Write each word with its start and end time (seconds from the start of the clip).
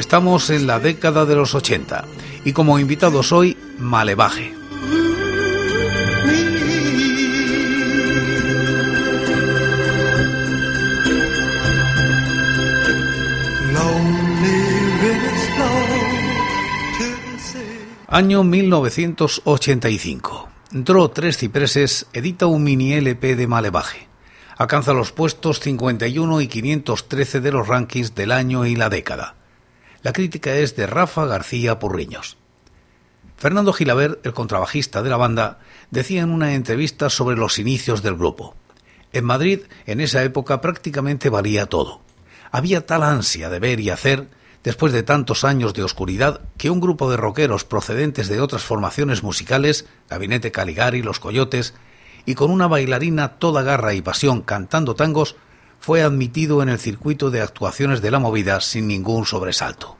Estamos 0.00 0.48
en 0.48 0.66
la 0.66 0.80
década 0.80 1.26
de 1.26 1.36
los 1.36 1.54
80 1.54 2.06
y 2.46 2.54
como 2.54 2.78
invitados 2.78 3.32
hoy, 3.32 3.58
Malevaje. 3.78 4.54
Año 18.08 18.42
1985. 18.42 20.48
Dro 20.70 21.10
Tres 21.10 21.36
Cipreses 21.36 22.06
edita 22.14 22.46
un 22.46 22.62
mini 22.62 22.94
LP 22.94 23.36
de 23.36 23.46
Malevaje. 23.46 24.08
Alcanza 24.56 24.94
los 24.94 25.12
puestos 25.12 25.60
51 25.60 26.40
y 26.40 26.48
513 26.48 27.42
de 27.42 27.52
los 27.52 27.68
rankings 27.68 28.14
del 28.14 28.32
año 28.32 28.64
y 28.64 28.76
la 28.76 28.88
década. 28.88 29.34
La 30.02 30.12
crítica 30.12 30.54
es 30.54 30.76
de 30.76 30.86
Rafa 30.86 31.26
García 31.26 31.78
Purriños. 31.78 32.38
Fernando 33.36 33.72
Gilaber, 33.74 34.18
el 34.24 34.32
contrabajista 34.32 35.02
de 35.02 35.10
la 35.10 35.18
banda, 35.18 35.58
decía 35.90 36.22
en 36.22 36.30
una 36.30 36.54
entrevista 36.54 37.10
sobre 37.10 37.36
los 37.36 37.58
inicios 37.58 38.02
del 38.02 38.16
grupo. 38.16 38.54
En 39.12 39.24
Madrid, 39.24 39.60
en 39.86 40.00
esa 40.00 40.22
época, 40.22 40.62
prácticamente 40.62 41.28
valía 41.28 41.66
todo. 41.66 42.00
Había 42.50 42.86
tal 42.86 43.02
ansia 43.02 43.50
de 43.50 43.58
ver 43.58 43.80
y 43.80 43.90
hacer 43.90 44.28
después 44.62 44.92
de 44.92 45.02
tantos 45.02 45.44
años 45.44 45.74
de 45.74 45.82
oscuridad, 45.82 46.42
que 46.56 46.70
un 46.70 46.80
grupo 46.80 47.10
de 47.10 47.16
rockeros 47.16 47.64
procedentes 47.64 48.28
de 48.28 48.40
otras 48.40 48.62
formaciones 48.62 49.22
musicales, 49.22 49.86
Gabinete 50.08 50.52
Caligari, 50.52 51.02
Los 51.02 51.20
Coyotes, 51.20 51.74
y 52.26 52.34
con 52.34 52.50
una 52.50 52.68
bailarina 52.68 53.38
toda 53.38 53.62
garra 53.62 53.94
y 53.94 54.02
pasión 54.02 54.42
cantando 54.42 54.94
tangos, 54.94 55.36
fue 55.78 56.02
admitido 56.02 56.62
en 56.62 56.68
el 56.68 56.78
circuito 56.78 57.30
de 57.30 57.40
actuaciones 57.40 58.02
de 58.02 58.10
la 58.10 58.18
movida 58.18 58.60
sin 58.60 58.86
ningún 58.86 59.24
sobresalto. 59.24 59.96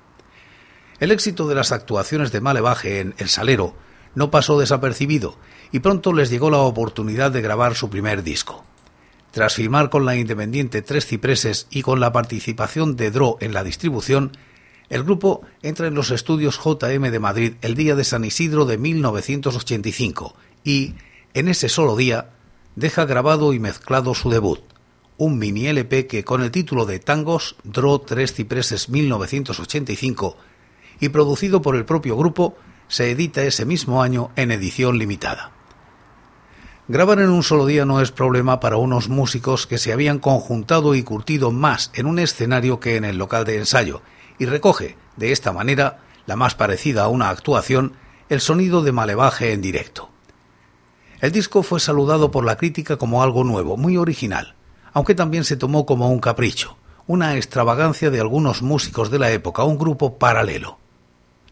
El 1.01 1.13
éxito 1.13 1.49
de 1.49 1.55
las 1.55 1.73
actuaciones 1.73 2.31
de 2.31 2.43
Malevaje 2.43 3.01
en 3.01 3.15
El 3.17 3.31
Salero 3.31 3.75
no 4.15 4.31
pasó 4.31 4.61
desapercibido 4.61 5.39
y 5.73 5.79
pronto 5.79 6.13
les 6.13 6.29
llegó 6.29 6.51
la 6.51 6.59
oportunidad 6.59 7.31
de 7.31 7.41
grabar 7.41 7.75
su 7.75 7.89
primer 7.89 8.23
disco. 8.23 8.67
Tras 9.31 9.55
firmar 9.55 9.89
con 9.89 10.05
la 10.05 10.17
independiente 10.17 10.83
Tres 10.83 11.07
Cipreses 11.07 11.69
y 11.71 11.81
con 11.81 12.01
la 12.01 12.13
participación 12.13 12.97
de 12.97 13.11
Dro 13.11 13.39
en 13.41 13.55
la 13.55 13.65
distribución, 13.65 14.33
el 14.91 15.03
grupo 15.03 15.41
entra 15.63 15.87
en 15.87 15.95
los 15.95 16.11
estudios 16.11 16.61
JM 16.63 17.11
de 17.11 17.19
Madrid 17.19 17.55
el 17.63 17.77
día 17.77 17.95
de 17.95 18.05
San 18.05 18.27
Isidro 18.27 18.67
de 18.67 18.77
1985 18.77 20.35
y, 20.65 20.97
en 21.33 21.49
ese 21.49 21.71
solo 21.71 21.97
día, 21.97 22.29
deja 22.77 23.07
grabado 23.07 23.55
y 23.55 23.59
mezclado 23.59 24.15
su 24.15 24.29
debut, 24.29 24.61
un 25.17 25.39
mini 25.39 25.67
LP 25.69 26.07
que 26.07 26.25
con 26.25 26.43
el 26.43 26.51
título 26.51 26.85
de 26.85 26.99
Tangos 26.99 27.57
Dro 27.65 28.01
Tres 28.01 28.35
Cipreses 28.35 28.91
1985 28.91 30.37
y 31.01 31.09
producido 31.09 31.63
por 31.63 31.75
el 31.75 31.85
propio 31.85 32.17
grupo, 32.17 32.55
se 32.89 33.11
edita 33.11 33.43
ese 33.43 33.65
mismo 33.65 34.03
año 34.03 34.31
en 34.37 34.51
edición 34.51 34.99
limitada. 34.99 35.53
Grabar 36.89 37.21
en 37.21 37.31
un 37.31 37.45
solo 37.45 37.67
día 37.67 37.85
no 37.85 38.01
es 38.01 38.11
problema 38.11 38.59
para 38.59 38.77
unos 38.77 39.09
músicos 39.09 39.69
que 39.69 39.79
se 39.79 39.93
habían 39.93 40.19
conjuntado 40.19 40.97
y 40.97 41.05
curtido 41.05 41.53
más 41.53 41.93
en 41.95 42.07
un 42.07 42.19
escenario 42.19 42.81
que 42.81 42.97
en 42.97 43.05
el 43.05 43.17
local 43.17 43.45
de 43.45 43.59
ensayo, 43.59 44.03
y 44.41 44.47
recoge, 44.47 44.97
de 45.17 45.31
esta 45.31 45.53
manera, 45.53 46.01
la 46.27 46.35
más 46.35 46.57
parecida 46.57 47.05
a 47.05 47.09
una 47.09 47.31
actuación, 47.31 47.93
el 48.29 48.41
sonido 48.41 48.83
de 48.83 48.91
Malevaje 48.91 49.53
en 49.53 49.61
directo. 49.61 50.11
El 51.21 51.31
disco 51.31 51.63
fue 51.63 51.79
saludado 51.79 52.33
por 52.33 52.45
la 52.45 52.57
crítica 52.57 52.97
como 52.97 53.23
algo 53.23 53.45
nuevo, 53.45 53.77
muy 53.77 53.97
original, 53.97 54.57
aunque 54.93 55.15
también 55.15 55.45
se 55.45 55.57
tomó 55.57 55.87
como 55.87 56.11
un 56.11 56.19
capricho, 56.19 56.77
una 57.07 57.37
extravagancia 57.37 58.11
de 58.11 58.19
algunos 58.19 58.63
músicos 58.63 59.13
de 59.13 59.21
la 59.21 59.31
época, 59.31 59.63
un 59.63 59.79
grupo 59.79 60.19
paralelo. 60.19 60.80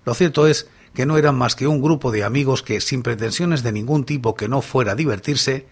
Lo 0.09 0.15
cierto 0.15 0.47
es 0.47 0.71
que 0.95 1.05
no 1.05 1.19
eran 1.19 1.37
más 1.37 1.55
que 1.55 1.67
un 1.67 1.83
grupo 1.83 2.11
de 2.11 2.25
amigos 2.25 2.63
que, 2.63 2.81
sin 2.81 3.03
pretensiones 3.03 3.63
de 3.63 3.73
ningún 3.73 4.05
tipo 4.05 4.35
que 4.35 4.49
no 4.49 4.63
fuera 4.63 4.95
divertirse, 4.95 5.67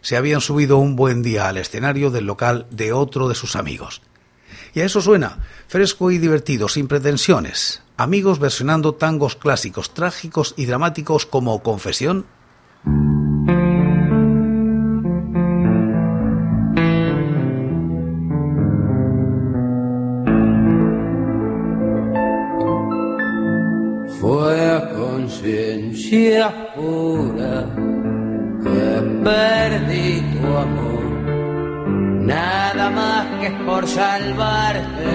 se 0.00 0.16
habían 0.16 0.40
subido 0.40 0.78
un 0.78 0.94
buen 0.94 1.24
día 1.24 1.48
al 1.48 1.56
escenario 1.56 2.12
del 2.12 2.24
local 2.24 2.68
de 2.70 2.92
otro 2.92 3.28
de 3.28 3.34
sus 3.34 3.56
amigos, 3.56 4.00
y 4.72 4.78
a 4.78 4.84
eso 4.84 5.00
suena, 5.00 5.40
fresco 5.66 6.12
y 6.12 6.18
divertido, 6.18 6.68
sin 6.68 6.86
pretensiones. 6.86 7.82
Amigos 7.96 8.38
versionando 8.38 8.94
tangos 8.94 9.34
clásicos, 9.34 9.92
trágicos 9.92 10.54
y 10.56 10.66
dramáticos 10.66 11.26
como 11.26 11.60
Confesión. 11.64 12.26
Fue 24.20 24.70
a 24.70 24.90
conciencia 24.90 26.74
pura 26.74 27.64
que 28.62 29.00
perdí 29.24 30.20
tu 30.32 30.46
amor 30.46 31.04
nada 32.20 32.90
más 32.90 33.26
que 33.40 33.50
por 33.64 33.86
salvarte. 33.86 35.14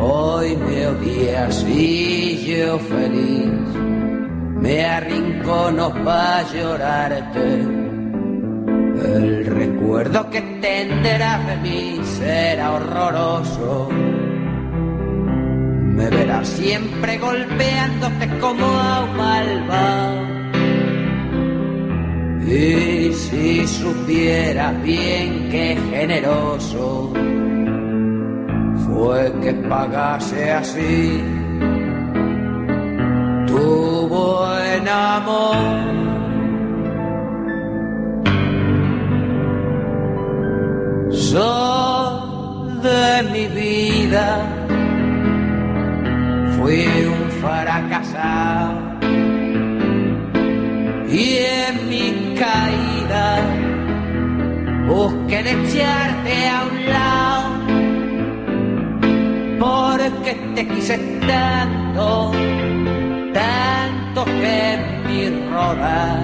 Hoy 0.00 0.56
me 0.56 0.86
odias 0.86 1.62
y 1.68 2.42
yo 2.46 2.78
feliz 2.78 3.52
me 4.62 4.86
arrincono 4.86 5.92
para 6.02 6.50
llorarte. 6.54 7.60
El 9.14 9.44
recuerdo 9.44 10.30
que 10.30 10.40
tendrás 10.40 11.46
de 11.48 11.56
mí 11.58 12.00
será 12.02 12.72
horroroso. 12.72 13.90
Me 16.02 16.10
verás 16.10 16.48
siempre 16.48 17.16
golpeándote 17.18 18.28
como 18.40 18.66
a 18.66 19.04
un 19.04 19.16
malvado 19.16 20.32
y 22.44 23.12
si 23.12 23.66
supieras 23.68 24.82
bien 24.82 25.48
qué 25.48 25.78
generoso 25.90 27.12
fue 28.84 29.32
que 29.42 29.52
pagase 29.54 30.50
así 30.50 31.22
tu 33.46 34.08
buen 34.08 34.88
amor. 34.88 35.56
Sol 41.12 42.82
de 42.82 43.22
mi 43.32 43.46
vida, 43.46 44.61
fui 46.62 46.86
un 47.06 47.28
fracasado 47.42 48.78
y 51.08 51.38
en 51.66 51.88
mi 51.90 52.34
caída 52.38 53.26
busqué 54.86 55.40
echarte 55.40 56.34
a 56.48 56.58
un 56.70 56.76
lado 56.94 57.48
porque 59.58 60.32
te 60.54 60.68
quise 60.68 60.98
tanto, 61.26 62.30
tanto 63.34 64.24
que 64.24 64.78
mi 65.06 65.22
rodar 65.50 66.22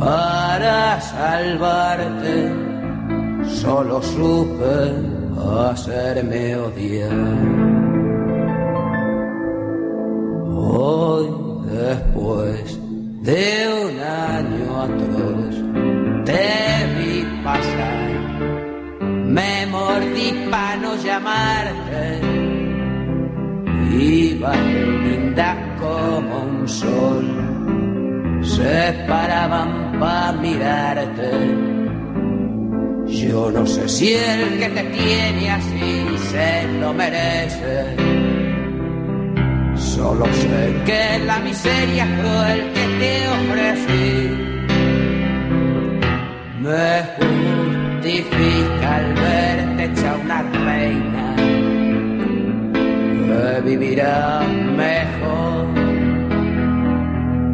para 0.00 1.00
salvarte 1.00 2.52
solo 3.44 4.02
supe 4.02 4.76
hacerme 5.70 6.56
odiar. 6.56 7.75
Después 11.96 12.78
de 13.22 13.44
un 13.84 14.00
año 14.00 14.82
atroz, 14.86 15.54
te 16.24 16.46
vi 16.96 17.24
pasar, 17.44 18.08
me 19.36 19.66
mordí 19.66 20.30
para 20.50 20.76
no 20.76 20.96
llamarte. 20.96 22.20
Ibas 23.98 24.58
linda 25.04 25.76
como 25.80 26.42
un 26.42 26.68
sol, 26.68 28.42
se 28.42 29.04
paraban 29.08 29.98
para 29.98 30.32
mirarte 30.32 31.76
yo 33.06 33.50
no 33.52 33.64
sé 33.64 33.88
si 33.88 34.14
el 34.14 34.58
que 34.58 34.68
te 34.68 34.82
tiene 34.82 35.50
así 35.50 36.04
se 36.30 36.68
lo 36.80 36.92
merece. 36.92 38.15
Solo 39.96 40.26
sé 40.26 40.82
que 40.84 41.18
la 41.24 41.38
miseria 41.38 42.04
cruel 42.18 42.60
que 42.74 42.84
te 43.00 43.12
ofrecí 43.38 44.08
me 46.64 46.88
justifica 47.16 48.96
al 48.96 49.14
verte 49.14 49.84
hecha 49.84 50.10
una 50.22 50.42
reina 50.66 51.26
que 53.26 53.60
vivirá 53.64 54.42
mejor 54.84 55.66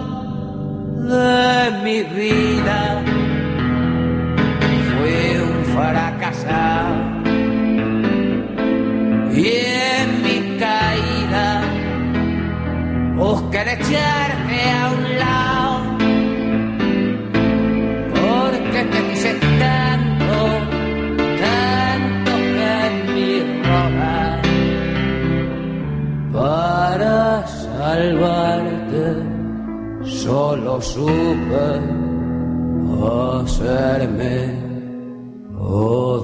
de 1.09 1.71
mi 1.83 1.97
vida. 2.03 2.40
Y 9.33 9.47
en 9.47 10.23
mi 10.23 10.57
caída 10.57 11.61
busqué 13.15 13.61
echarte 13.61 14.59
a 14.79 14.91
un 14.95 15.03
lado 15.19 15.97
porque 18.15 18.79
te 18.91 18.99
quise 19.09 19.33
tanto, 19.59 20.39
tanto 21.45 22.31
que 22.53 22.69
en 22.87 22.95
mi 23.13 23.33
roda 23.63 24.41
para 26.33 27.47
salvarte, 27.47 29.05
solo 30.03 30.81
supe 30.81 31.65
hacerme 33.41 34.60
O 35.73 36.21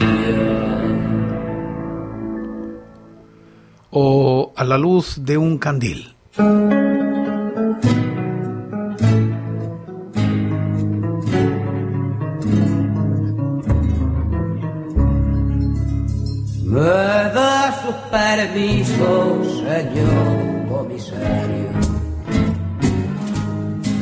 a 4.55 4.63
la 4.65 4.77
luz 4.77 5.23
de 5.23 5.37
un 5.37 5.57
candil. 5.57 6.13
Me 16.65 16.81
da 17.37 17.73
sus 17.81 17.95
permisos, 18.11 19.59
señor 19.59 20.67
comisario. 20.67 21.69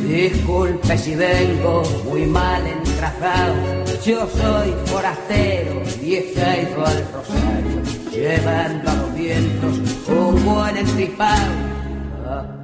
Disculpe 0.08 0.98
si 0.98 1.16
vengo 1.16 1.84
muy 2.10 2.26
mal 2.26 2.64
Yo 4.06 4.28
soy 4.28 4.72
forastero 4.86 5.82
y 6.00 6.14
he 6.14 6.34
caído 6.34 6.86
al 6.86 7.04
rosario, 7.12 7.82
llevando 8.12 8.92
a 8.92 8.94
los 8.94 9.16
vientos 9.16 9.80
un 10.08 10.46
buen 10.46 10.78
entripado. 10.78 11.54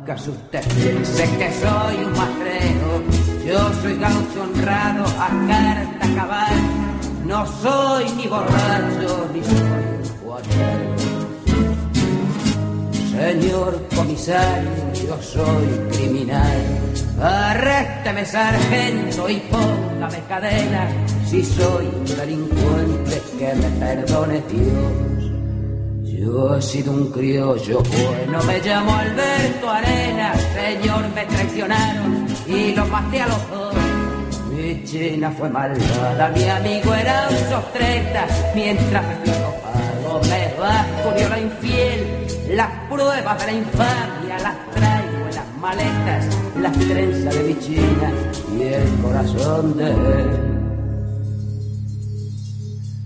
¿Acaso 0.04 0.30
usted 0.30 0.62
piense 0.76 1.24
que 1.38 1.52
soy 1.54 1.96
un 2.06 2.12
matrero? 2.12 3.02
Yo 3.44 3.74
soy 3.82 3.98
gaucho 3.98 4.44
honrado 4.44 5.04
a 5.20 5.30
carta 5.48 6.16
cabal. 6.16 6.62
No 7.26 7.48
soy 7.64 8.06
ni 8.18 8.28
borracho 8.28 9.28
ni 9.34 9.44
soy 9.44 9.60
un. 10.24 11.01
Señor 13.32 13.82
comisario, 13.96 14.70
yo 15.08 15.22
soy 15.22 15.66
criminal. 15.94 16.60
Arrésteme, 17.22 18.26
sargento, 18.26 19.30
y 19.30 19.38
póngame 19.50 20.20
cadenas. 20.28 20.94
Si 21.30 21.42
soy 21.42 21.86
un 21.86 22.04
delincuente, 22.04 23.22
que 23.40 23.54
me 23.56 23.70
perdone 23.80 24.44
Dios. 24.52 25.32
Yo 26.04 26.58
he 26.58 26.62
sido 26.62 26.92
un 26.92 27.10
criollo 27.10 27.82
bueno, 27.82 28.44
me 28.44 28.60
llamo 28.60 28.94
Alberto 28.94 29.70
Arenas. 29.70 30.38
Señor, 30.54 31.08
me 31.16 31.26
traicionaron 31.26 32.28
y 32.48 32.76
los 32.76 32.90
maté 32.90 33.22
a 33.22 33.28
los 33.28 33.50
dos. 33.50 33.76
Mi 34.52 34.84
china 34.84 35.34
fue 35.38 35.50
malvada, 35.50 36.28
mi 36.36 36.50
amigo 36.50 36.94
era 36.94 37.30
un 37.30 37.50
sostreta. 37.50 38.28
Mientras 38.54 39.04
me 39.08 39.16
fui 39.16 39.32
me 40.30 40.54
vasco 40.60 41.30
la 41.30 41.40
infiel. 41.40 42.21
Las 42.52 42.70
pruebas 42.90 43.40
de 43.40 43.46
la 43.46 43.54
infamia 43.54 44.40
las 44.40 44.72
traigo 44.72 45.28
en 45.30 45.36
las 45.36 45.58
maletas, 45.62 46.26
las 46.60 46.74
trenzas 46.74 47.34
de 47.34 47.44
mi 47.44 47.60
china 47.60 48.12
y 48.54 48.62
el 48.64 48.90
corazón 49.02 49.78
de 49.78 49.92
él. 49.92 50.30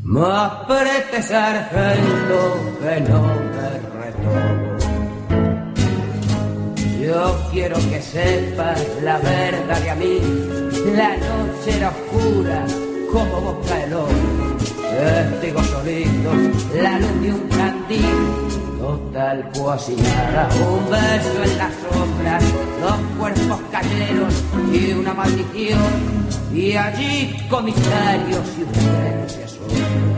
Más 0.01 0.51
prete 0.65 1.21
sargento 1.21 2.59
que 2.81 3.01
no 3.01 3.21
me 3.53 3.69
retomo. 4.01 4.75
Yo 6.99 7.49
quiero 7.51 7.75
que 7.75 8.01
sepas 8.01 8.81
la 9.03 9.19
verdad 9.19 9.79
de 9.79 9.89
a 9.91 9.95
mí. 9.95 10.19
La 10.95 11.09
noche 11.17 11.77
era 11.77 11.89
oscura 11.89 12.65
como 13.11 13.41
boca 13.41 13.83
el. 13.83 14.34
Testigo 14.95 15.61
solito, 15.63 16.31
la 16.81 16.99
luz 16.99 17.21
de 17.21 17.33
un 17.33 17.47
candil. 17.49 18.15
Total 18.79 19.49
cuasi 19.57 19.95
nada, 19.95 20.47
un 20.55 20.89
beso 20.89 21.43
en 21.43 21.57
la 21.57 21.69
sombra, 21.81 22.39
dos 22.81 22.99
cuerpos 23.17 23.59
cayeron 23.71 24.29
y 24.71 24.93
una 24.93 25.13
maldición. 25.13 25.79
Y 26.53 26.75
allí 26.77 27.35
comisarios 27.49 28.47
y 28.57 28.63
asombran. 29.43 30.15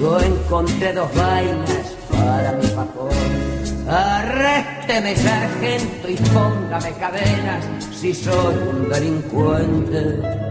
Yo 0.00 0.20
encontré 0.20 0.92
dos 0.94 1.14
vainas 1.14 1.96
para 2.10 2.52
mi 2.52 2.66
facón. 2.68 3.58
Arrésteme, 3.88 5.16
sargento, 5.16 6.08
y 6.08 6.16
póngame 6.32 6.92
cadenas 6.92 7.64
si 7.92 8.14
soy 8.14 8.54
un 8.70 8.88
delincuente. 8.88 10.47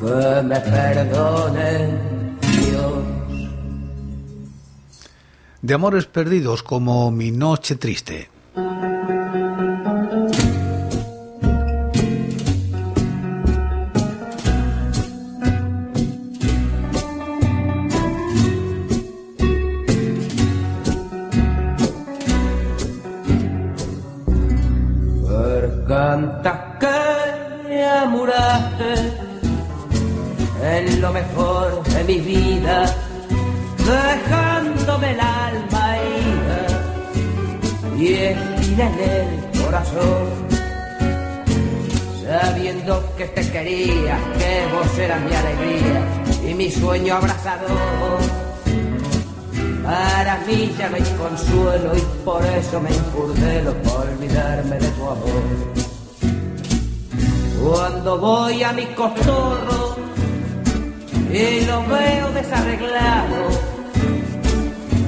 Que 0.00 0.42
me 0.42 0.60
perdone 0.60 1.98
Dios. 2.40 3.04
De 5.62 5.74
amores 5.74 6.06
perdidos 6.06 6.62
como 6.62 7.10
Mi 7.10 7.30
Noche 7.30 7.76
Triste. 7.76 8.28
Vida, 32.20 32.84
dejándome 33.78 35.10
el 35.12 35.20
alma 35.20 35.98
herida 35.98 36.66
y 37.98 38.12
espina 38.14 38.90
en 38.90 38.98
el 39.00 39.62
corazón, 39.62 40.28
sabiendo 42.24 43.14
que 43.16 43.24
te 43.26 43.50
quería, 43.50 44.18
que 44.38 44.66
vos 44.74 44.98
eras 44.98 45.20
mi 45.22 45.34
alegría 45.34 46.50
y 46.50 46.54
mi 46.54 46.70
sueño 46.70 47.16
abrazador. 47.16 48.20
Para 49.84 50.38
mí 50.46 50.74
ya 50.78 50.88
no 50.88 50.96
consuelo 51.18 51.94
y 51.94 52.00
por 52.24 52.42
eso 52.44 52.80
me 52.80 52.90
incurdelo 52.90 53.74
por 53.82 54.06
olvidarme 54.08 54.78
de 54.78 54.88
tu 54.88 55.02
amor. 55.02 55.42
Cuando 57.62 58.18
voy 58.18 58.62
a 58.62 58.72
mi 58.72 58.86
cotorro 58.86 59.83
y 61.34 61.64
lo 61.66 61.84
veo 61.86 62.30
desarreglado, 62.30 63.48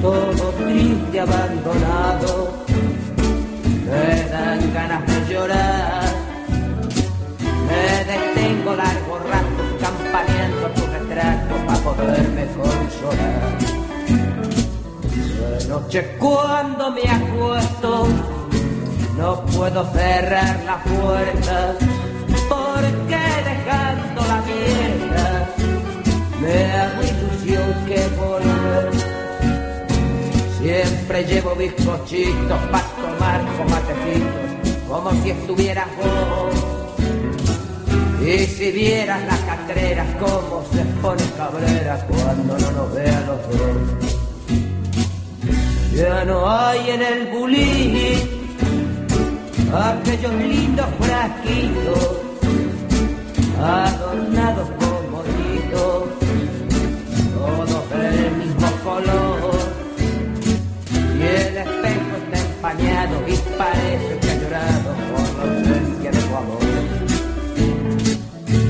todo 0.01 0.49
triste, 0.59 1.19
abandonado, 1.21 2.53
me 3.85 4.29
dan 4.29 4.73
ganas 4.73 5.05
de 5.07 5.33
llorar. 5.33 6.03
Me 7.67 8.03
detengo 8.11 8.75
largo 8.75 9.19
rato 9.19 9.63
campaneando 9.79 10.67
tu 10.75 10.85
retrato 10.87 11.55
para 11.65 11.79
poderme 11.79 12.45
consolar. 12.47 13.57
De 15.59 15.67
noche 15.67 16.15
cuando 16.19 16.91
me 16.91 17.03
acuesto 17.03 18.07
no 19.17 19.45
puedo 19.45 19.85
cerrar 19.93 20.59
la 20.65 20.77
puerta 20.83 21.75
que 27.85 28.07
volver. 28.15 28.91
Siempre 30.59 31.23
llevo 31.23 31.55
bizcochitos 31.55 32.59
para 32.71 32.87
tomar 33.01 33.41
con 33.57 33.69
matecitos, 33.69 34.77
como 34.87 35.11
si 35.23 35.29
estuvieras 35.29 35.87
vos. 35.97 36.55
Y 38.25 38.45
si 38.45 38.71
vieras 38.71 39.21
las 39.25 39.39
catreras 39.39 40.07
como 40.15 40.63
se 40.73 40.83
pone 41.01 41.23
cabrera 41.37 42.05
cuando 42.07 42.57
no 42.57 42.71
nos 42.71 42.93
vean 42.93 43.25
los 43.27 43.41
dos. 43.49 44.07
Ya 45.93 46.25
no 46.25 46.49
hay 46.49 46.89
en 46.91 47.01
el 47.01 47.27
bulín 47.27 48.37
aquellos 49.73 50.33
lindos 50.33 50.85
frasquitos 50.99 52.27
adornados 53.59 54.69
del 58.11 58.31
mismo 58.37 58.71
color. 58.83 59.51
Y 61.17 61.21
el 61.21 61.57
espejo 61.57 62.11
está 62.23 62.37
empañado 62.39 63.15
y 63.27 63.35
parece 63.57 64.19
que 64.21 64.31
ha 64.31 64.35
llorado 64.35 64.89
por 65.09 65.27
la 65.37 65.43
ausencia 65.43 66.11
de 66.11 66.19
tu 66.19 66.35
amor. 66.35 66.59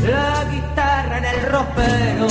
La 0.10 0.46
guitarra 0.51 1.17
en 1.17 1.25
el 1.25 1.41
ropero 1.51 2.27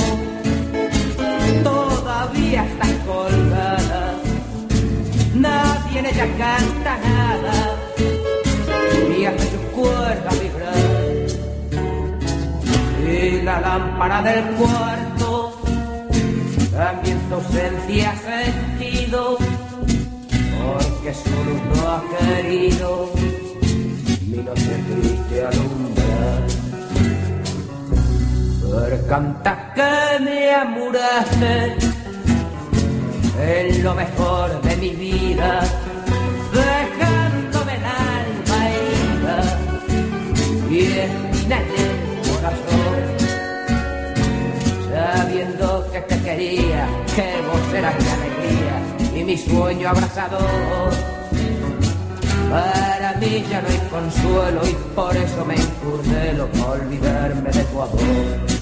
todavía 1.63 2.65
está 2.65 2.87
colgada. 3.05 4.13
Nadie 5.35 5.99
en 5.99 6.05
ella 6.07 6.27
canta 6.37 6.97
nada 6.97 7.75
y 9.17 9.25
hace 9.25 9.51
sus 9.51 9.65
cuerdas 9.75 10.41
vibrar. 10.41 10.75
Y 13.09 13.41
la 13.43 13.61
lámpara 13.61 14.21
del 14.21 14.43
cuarto 14.55 15.06
también 16.87 17.19
tu 17.27 17.35
ausencia 17.35 18.15
sentido, 18.15 19.37
porque 20.57 21.13
solo 21.13 21.53
no 21.67 21.77
ha 21.91 22.01
querido 22.17 23.11
mi 24.29 24.37
noche 24.37 24.73
triste 24.87 25.45
alumbrar. 25.47 26.43
Pero 28.61 29.07
canta 29.07 29.73
que 29.75 30.23
me 30.23 30.53
amuraste 30.53 31.75
en 33.41 33.83
lo 33.83 33.93
mejor 33.93 34.61
de 34.61 34.75
mi 34.77 34.91
vida, 34.91 35.59
dejándome 36.53 37.73
el 37.79 37.85
alma 37.85 38.59
herida 38.69 39.37
y 40.69 40.79
espina 40.83 41.59
que 45.91 46.01
te 46.01 46.21
quería, 46.21 46.87
que 47.15 47.41
vos 47.47 47.73
eras 47.73 47.95
mi 48.01 48.09
alegría 48.09 49.19
y 49.19 49.23
mi 49.23 49.37
sueño 49.37 49.89
abrazador. 49.89 50.91
Para 52.49 53.13
mí 53.19 53.43
ya 53.49 53.61
no 53.61 53.67
hay 53.67 53.77
consuelo 53.89 54.61
y 54.67 54.73
por 54.95 55.15
eso 55.15 55.45
me 55.45 55.55
encurdelo 55.55 56.47
para 56.51 56.71
olvidarme 56.71 57.51
de 57.51 57.63
tu 57.63 57.81
amor. 57.81 58.57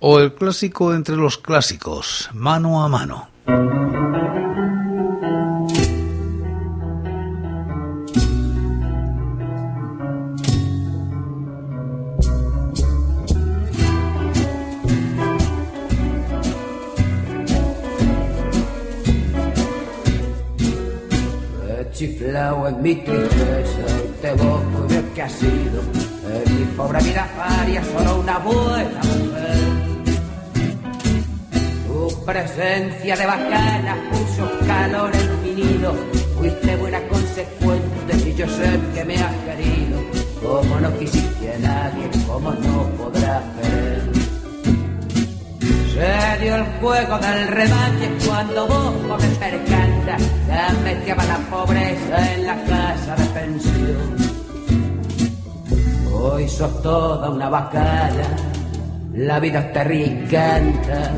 O 0.00 0.20
el 0.20 0.34
clásico 0.34 0.94
entre 0.94 1.16
los 1.16 1.38
clásicos, 1.38 2.30
mano 2.32 2.84
a 2.84 2.88
mano. 2.88 3.28
Mi 22.86 22.94
tristeza 22.94 23.84
y 24.04 24.22
te 24.22 24.36
y 24.36 24.86
veo 24.86 25.12
que 25.12 25.22
ha 25.22 25.28
sido 25.28 25.80
en 26.32 26.56
mi 26.56 26.64
pobre 26.76 27.02
vida 27.02 27.28
varia 27.36 27.82
solo 27.82 28.20
una 28.20 28.38
buena 28.38 29.00
mujer. 29.02 29.58
Tu 31.88 32.24
presencia 32.24 33.16
de 33.16 33.26
bacana 33.26 33.96
puso 34.12 34.48
calor 34.68 35.10
en 35.16 35.56
fuiste 36.38 36.76
buena 36.76 37.00
consecuente 37.08 38.12
y 38.24 38.34
yo 38.34 38.46
sé 38.48 38.78
que 38.94 39.04
me 39.04 39.16
has 39.16 39.34
querido, 39.46 39.98
como 40.40 40.78
no 40.78 40.96
quisiste 40.96 41.58
nadie, 41.58 42.08
como 42.28 42.52
no 42.52 42.84
podrás 42.98 43.42
querer. 43.60 44.15
Se 45.96 46.44
dio 46.44 46.56
el 46.56 46.64
juego 46.78 47.18
del 47.18 47.48
revanche 47.48 48.10
cuando 48.26 48.66
vos, 48.66 48.92
pobre 49.08 49.28
percanta, 49.28 50.18
ya 50.46 50.70
metíaba 50.84 51.24
la 51.24 51.38
pobreza 51.38 52.34
en 52.34 52.46
la 52.46 52.64
casa 52.64 53.16
de 53.16 53.24
pensión. 53.40 54.16
Hoy 56.12 56.46
sos 56.50 56.82
toda 56.82 57.30
una 57.30 57.48
bacala, 57.48 58.28
la 59.14 59.40
vida 59.40 59.72
te 59.72 59.84
ricanta. 59.84 61.12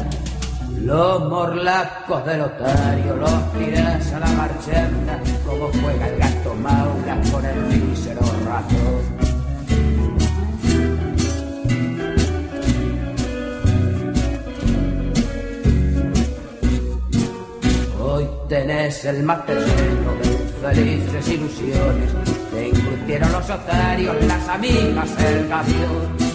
Los 0.81 1.29
morlacos 1.29 2.25
del 2.25 2.43
otario 2.43 3.17
los 3.17 3.53
tiras 3.55 4.13
a 4.13 4.21
la 4.21 4.29
marchanda, 4.29 5.19
como 5.45 5.71
juega 5.83 6.07
el 6.07 6.19
gato 6.19 6.55
maula 6.55 7.21
con 7.33 7.45
el 7.45 7.61
mísero 7.67 8.21
rato. 8.47 9.18
Tenés 18.49 19.05
el 19.05 19.23
mate 19.23 19.55
lleno 19.55 20.49
felices 20.63 21.29
ilusiones. 21.29 22.11
Te 22.51 22.69
incurtieron 22.69 23.33
los 23.33 23.51
otarios, 23.51 24.17
las 24.25 24.49
amigas, 24.49 25.11
el 25.25 25.49
gavión. 25.49 26.29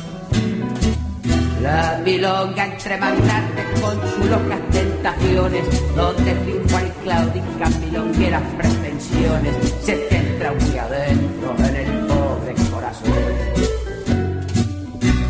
La 1.61 2.01
milonga 2.03 2.65
entre 2.65 2.97
mandantes 2.97 3.79
con 3.81 3.95
sus 4.01 4.25
locas 4.25 4.59
tentaciones, 4.71 5.95
donde 5.95 6.33
triunfan 6.33 6.93
claudicas 7.03 7.79
milongueras 7.79 8.43
pretensiones, 8.57 9.55
se 9.81 9.95
te 9.95 10.17
entra 10.17 10.51
muy 10.51 10.77
adentro 10.77 11.55
en 11.59 11.75
el 11.75 12.05
pobre 12.05 12.53
corazón. 12.69 13.13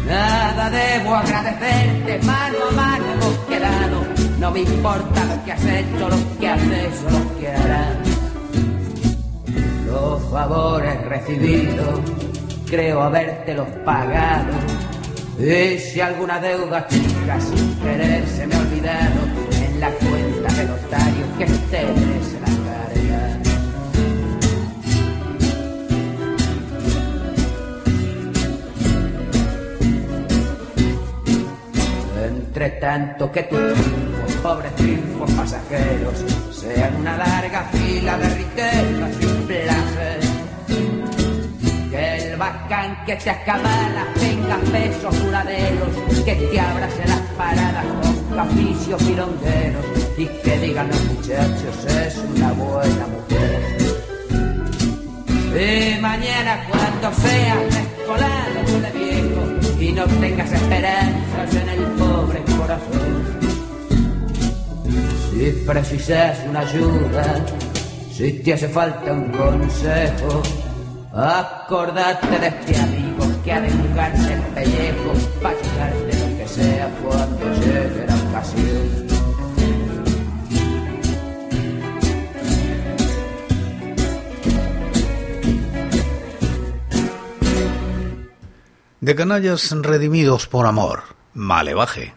Nada 0.07 0.69
debo 0.69 1.15
agradecerte, 1.15 2.19
mano 2.25 2.57
a 2.69 2.71
mano 2.71 3.05
hemos 3.13 3.37
quedado. 3.47 3.92
No 4.43 4.51
me 4.51 4.59
importa 4.59 5.23
lo 5.23 5.45
que 5.45 5.53
has 5.53 5.65
hecho, 5.65 6.09
lo 6.09 6.37
que 6.37 6.49
haces 6.49 7.01
o 7.07 7.11
lo 7.11 7.39
que 7.39 7.47
harás. 7.47 7.95
Los 9.87 10.21
favores 10.29 11.01
recibidos, 11.05 12.01
creo 12.69 13.03
habértelos 13.03 13.69
pagado. 13.85 14.51
Y 15.39 15.79
si 15.79 16.01
alguna 16.01 16.41
deuda 16.41 16.85
chica 16.89 17.39
sin 17.39 17.73
querer 17.79 18.27
se 18.27 18.45
me 18.45 18.55
ha 18.55 18.59
olvidado, 18.59 19.21
en 19.65 19.79
la 19.79 19.89
cuenta 19.91 20.53
del 20.55 20.67
notario 20.67 21.25
que 21.37 21.45
ustedes 21.45 22.27
se 22.27 22.39
la 22.41 22.47
cargan. 22.67 23.43
Entre 32.27 32.69
tanto 32.71 33.31
que 33.31 33.43
triunfos, 33.43 34.12
pobres 34.43 34.75
triunfos 34.75 35.31
pasajeros, 35.31 36.25
sean 36.51 36.97
una 36.97 37.15
larga 37.15 37.63
fila 37.71 38.17
de 38.17 38.29
riquezas 38.35 39.15
sin 39.17 39.47
placer. 39.47 40.19
Que 41.89 42.17
el 42.17 42.37
bacán 42.37 43.05
que 43.05 43.15
te 43.15 43.29
acabala 43.29 44.05
tenga 44.19 44.57
pesos 44.69 45.23
duraderos, 45.23 45.89
que 46.25 46.35
te 46.35 46.59
abrace 46.59 47.07
las 47.07 47.21
paradas 47.37 47.85
con 47.85 48.35
caficios 48.35 49.01
milongueros 49.03 49.85
y 50.17 50.25
que 50.25 50.57
digan 50.59 50.89
los 50.89 51.03
muchachos 51.05 51.85
es 51.85 52.17
una 52.35 52.51
buena 52.51 53.07
mujer. 53.07 53.77
Y 55.55 56.01
mañana 56.01 56.67
cuando 56.69 57.13
seas 57.21 57.75
descolado 57.75 58.81
de 58.81 58.91
viejo 58.91 59.79
y 59.79 59.91
no 59.93 60.03
tengas 60.19 60.51
esperanzas 60.51 61.55
en 61.55 61.69
el 61.69 61.83
pobre 61.93 62.43
corazón. 62.57 63.52
Si 65.33 65.51
precisas 65.65 66.37
una 66.47 66.59
ayuda, 66.59 67.43
si 68.11 68.33
te 68.33 68.53
hace 68.53 68.69
falta 68.69 69.11
un 69.11 69.31
consejo, 69.31 70.43
acordate 71.11 72.39
de 72.39 72.47
este 72.47 72.77
amigo 72.77 73.25
que 73.43 73.51
ha 73.51 73.59
de 73.59 73.71
jugarse 73.71 74.33
el 74.33 74.41
pellejo 74.53 75.11
para 75.41 75.57
ayudarte 75.57 76.19
lo 76.19 76.37
que 76.37 76.47
sea 76.47 76.87
cuando 77.01 77.53
llegue 77.55 78.05
la 78.07 78.15
ocasión. 78.29 79.07
De 89.01 89.15
canallas 89.15 89.71
redimidos 89.81 90.47
por 90.47 90.67
amor, 90.67 91.03
malevaje. 91.33 92.13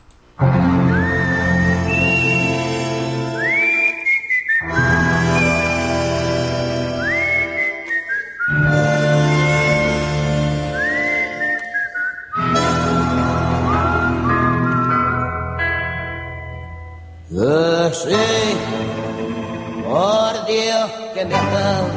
Que 21.15 21.25
me 21.25 21.33
dado, 21.33 21.89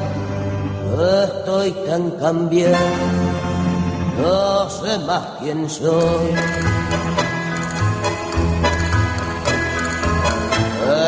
estoy 1.25 1.71
tan 1.87 2.11
cambiado, 2.11 2.75
no 4.21 4.69
sé 4.69 4.97
más 4.99 5.23
quién 5.39 5.69
soy. 5.69 6.33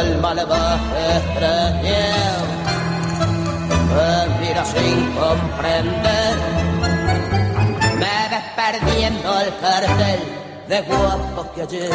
El 0.01 0.17
malevaje 0.19 1.17
extrañado 1.17 2.45
me 3.95 4.39
mira 4.39 4.63
sin 4.65 5.11
comprender, 5.13 6.35
me 8.01 8.17
ves 8.31 8.45
perdiendo 8.55 9.39
el 9.39 9.57
cartel 9.59 10.19
de 10.67 10.81
guapo 10.81 11.51
que 11.53 11.61
ayer 11.63 11.91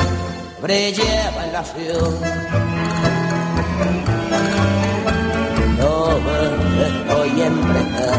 brillaba 0.61 1.45
en 1.47 1.53
la 1.53 1.65
ciudad. 1.65 2.76
Estoy 6.17 7.43
emprendiendo, 7.43 8.17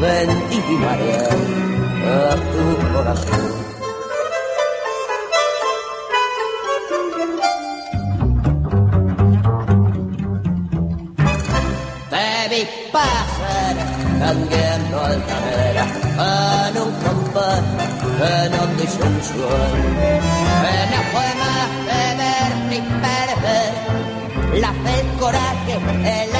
bendito 0.00 0.70
y 0.70 0.76
mareado 0.76 1.38
a 2.06 2.36
tu 2.52 2.64
corazón. 2.94 3.60
Vi 12.50 12.66
pasar 12.90 13.76
cambiando 14.18 15.00
altanera 15.00 15.86
en 16.68 16.82
un 16.82 16.90
compás 17.04 17.62
te 18.76 18.86
sensual. 18.86 19.72
Que 20.62 20.76
no 20.92 21.00
fue 21.12 21.28
más 21.42 21.70
de 21.88 22.02
ver 22.20 22.50
ni 22.70 22.78
perder 23.04 23.72
la 24.60 24.72
fe, 24.72 25.00
el 25.00 25.08
coraje, 25.18 25.74
el 25.74 26.39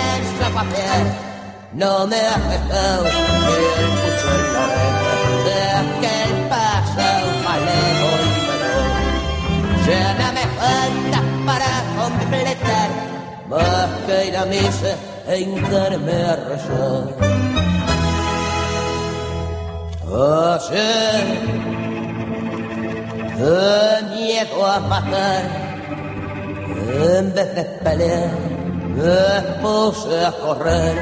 papel. 0.54 1.02
No 1.73 2.07
me 2.07 2.16
ha 2.16 2.38
dejado 2.54 3.07
el 3.07 3.88
pucho 4.00 4.28
en 4.38 4.52
la 4.54 4.61
oreja 4.66 5.14
de 5.47 5.59
aquel 5.83 6.30
pasado 6.49 7.26
malevo 7.47 8.10
y 8.26 8.41
menor. 8.49 8.91
Ya 9.86 10.06
no 10.21 10.28
me 10.39 10.45
falta 10.58 11.21
para 11.47 11.71
completar 11.99 12.89
más 13.49 13.89
que 14.06 14.26
ir 14.28 14.36
a 14.36 14.45
misa 14.47 14.93
e 15.28 15.41
hincarme 15.41 16.17
a 16.25 16.36
rezar. 16.36 17.04
Ayer, 20.13 21.25
de 23.39 24.17
miedo 24.17 24.67
a 24.67 24.80
matar, 24.80 25.45
en 27.17 27.34
vez 27.34 27.54
de 27.54 27.65
pelear, 27.84 28.50
me 29.02 29.41
puse 29.63 30.26
a 30.26 30.32
correr. 30.32 30.97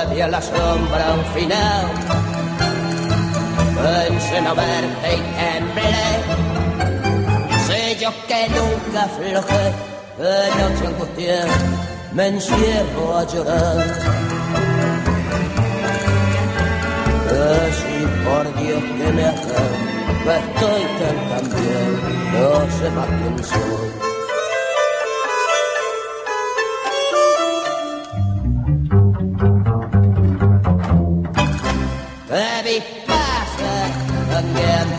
Había 0.00 0.28
la 0.28 0.40
sombra 0.40 1.14
un 1.18 1.24
final, 1.34 1.86
pensé 3.82 4.40
no 4.42 4.54
verte 4.54 5.08
y 5.16 5.22
temblé. 5.38 5.96
Sé 7.66 7.96
yo 8.00 8.10
que 8.28 8.48
nunca 8.56 9.04
aflojé, 9.04 9.64
de 10.18 10.36
noche 10.58 10.86
angustiada, 10.86 11.56
me 12.12 12.26
encierro 12.28 13.18
a 13.18 13.24
llorar. 13.24 13.78
Así 17.66 17.98
por 18.24 18.44
Dios 18.60 18.82
que 18.98 19.12
me 19.12 19.24
haga, 19.24 19.62
estoy 20.38 20.82
tan 21.00 21.33
más 22.90 23.06
quién 23.06 23.44
soy. 23.44 24.14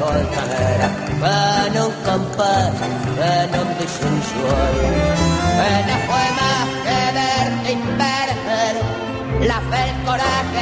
Altanera 0.05 0.89
con 1.19 1.73
un 1.83 1.93
compás 2.03 2.75
en 2.81 3.49
un 3.59 3.69
disensual. 3.79 4.75
No 5.87 5.95
fue 6.07 6.25
más 6.39 6.67
que 6.85 6.99
verte 7.17 7.71
la 9.47 9.59
fe, 9.69 9.81
el 9.89 9.97
coraje, 10.05 10.61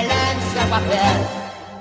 el 0.00 0.08
ansia. 0.10 0.64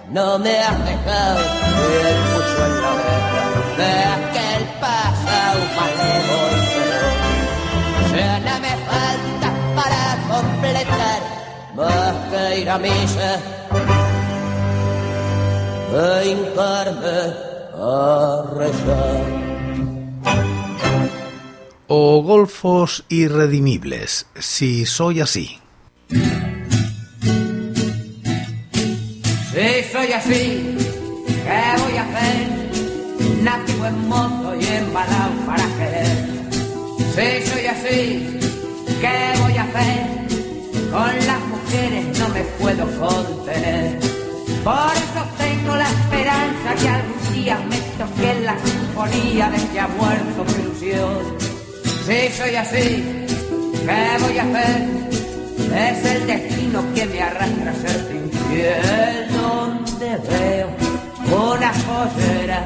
No 0.09 0.39
me 0.39 0.53
has 0.59 0.79
dejado 0.85 1.41
ni 1.75 1.93
el 2.09 2.17
pucho 2.33 2.61
en 2.65 2.73
la 2.81 4.42
completar 10.73 11.21
más 11.75 12.15
que 12.29 12.59
ir 12.61 12.69
a 12.69 12.77
misa 12.79 13.39
e 15.93 16.29
hincarme 16.29 17.19
a 17.75 18.43
rezar. 18.55 19.43
O 21.87 22.23
golfos 22.23 23.03
irredimibles, 23.09 24.25
si 24.39 24.85
soy 24.85 25.21
así. 25.21 25.59
Si 29.51 29.83
soy 29.91 30.11
así, 30.11 30.77
¿qué 31.45 31.63
voy 31.83 31.97
a 31.97 32.03
hacer? 32.03 33.43
Nací 33.43 33.73
buen 33.73 34.07
mozo 34.07 34.55
y 34.55 34.65
embalado 34.65 35.33
para 35.45 35.65
querer. 35.77 36.17
Si 37.13 37.47
soy 37.51 37.65
así, 37.67 38.39
¿qué 39.01 39.41
voy 39.41 39.57
a 39.57 39.63
hacer? 39.63 40.22
Con 40.93 41.25
las 41.25 41.39
mujeres 41.47 42.19
no 42.19 42.29
me 42.29 42.41
puedo 42.59 42.85
contener. 42.99 43.97
Por 44.63 44.93
eso 44.93 45.25
tengo 45.39 45.75
la 45.75 45.89
esperanza 45.89 46.75
que 46.79 46.87
algún 46.87 47.33
día 47.33 47.59
me 47.67 47.77
toque 47.97 48.39
la 48.41 48.55
sinfonía 48.59 49.49
de 49.49 49.79
ha 49.79 49.87
muerto 49.87 50.45
mi 50.45 50.63
ilusión. 50.63 51.37
Si 52.05 52.37
soy 52.37 52.55
así, 52.55 53.25
¿qué 53.87 54.23
voy 54.23 54.37
a 54.37 54.43
hacer? 54.43 55.03
Es 55.75 56.05
el 56.05 56.27
destino 56.27 56.83
que 56.93 57.05
me 57.07 57.21
arrastra 57.23 57.71
a 57.71 57.89
serte 57.89 58.13
infiel. 58.13 59.27
Donde 59.33 60.17
veo 60.29 60.69
una 61.25 61.73
joyera, 61.73 62.63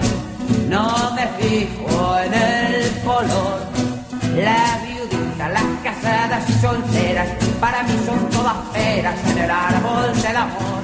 no 0.68 1.16
me 1.16 1.28
fijo 1.40 2.18
en 2.20 2.34
el 2.34 2.92
color. 3.06 3.62
La 4.36 4.82
viudita, 4.86 5.48
las 5.48 5.64
casadas 5.82 6.50
y 6.50 6.54
solteras, 6.62 7.47
para 7.60 7.84
mí 7.84 7.94
son 8.06 8.30
todas 8.30 8.56
peras 8.74 9.16
en 9.32 9.38
el 9.38 9.52
árbol 9.52 10.22
del 10.22 10.36
amor. 10.36 10.82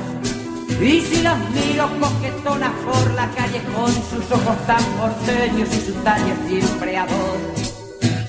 Y 0.82 1.02
si 1.02 1.22
las 1.22 1.38
miro 1.52 1.88
coquetonas 2.00 2.72
por 2.86 3.12
la 3.14 3.30
calle 3.32 3.62
con 3.76 3.92
sus 3.92 4.32
ojos 4.32 4.58
tan 4.68 4.84
porteños 4.98 5.70
y 5.74 5.86
su 5.86 5.94
talle 6.04 6.34
cimbreador, 6.48 7.40